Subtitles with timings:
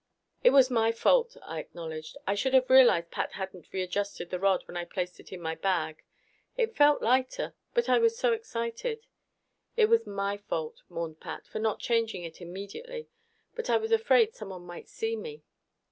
[0.43, 2.17] "It was all my fault," I acknowledged.
[2.25, 5.53] "I should have realized Pat hadn't readjusted the rod when I placed it in my
[5.53, 6.01] bag.
[6.57, 7.53] It felt lighter.
[7.75, 9.05] But I was so excited"
[9.77, 13.09] "It was my fault," mourned Pat, "for not changing it immediately.
[13.53, 15.43] But I was afraid someone might see me."